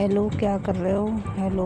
Hello 0.00 0.28
क्या 0.38 0.56
कर 0.58 0.74
रहे 0.76 0.92
हो? 0.92 1.06
हेलो 1.36 1.64